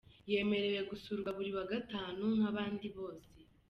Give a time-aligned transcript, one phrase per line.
[0.31, 3.31] Yemerewe gusurwa buri wa Gatanu nk’abandi bose.